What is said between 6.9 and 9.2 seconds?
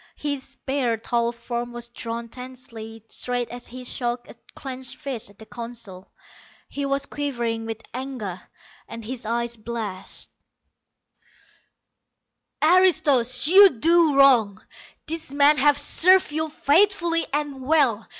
quivering with anger, and